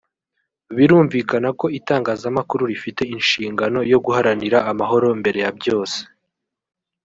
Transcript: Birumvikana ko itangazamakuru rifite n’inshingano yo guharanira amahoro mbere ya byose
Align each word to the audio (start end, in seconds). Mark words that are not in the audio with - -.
Birumvikana 0.75 1.49
ko 1.59 1.65
itangazamakuru 1.79 2.63
rifite 2.71 3.01
n’inshingano 3.05 3.79
yo 3.91 3.99
guharanira 4.05 4.57
amahoro 4.71 5.07
mbere 5.21 5.37
ya 5.43 5.51
byose 5.57 5.99